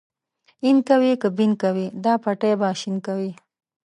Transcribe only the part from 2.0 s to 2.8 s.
دا پټی به